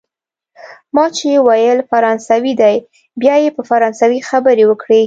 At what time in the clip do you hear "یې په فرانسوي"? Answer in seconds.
3.43-4.19